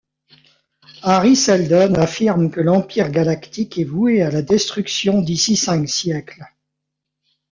[1.03, 6.41] Hari Seldon affirme que l'empire galactique est voué à la destruction d'ici cinq siècles.